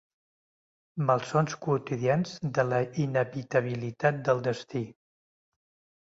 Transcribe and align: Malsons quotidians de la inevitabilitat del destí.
Malsons 1.09 1.57
quotidians 1.65 2.31
de 2.57 2.65
la 2.69 2.79
inevitabilitat 3.03 4.23
del 4.31 4.41
destí. 4.49 4.81